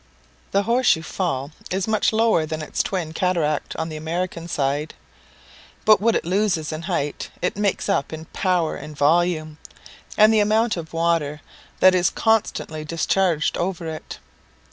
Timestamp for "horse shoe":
0.63-1.03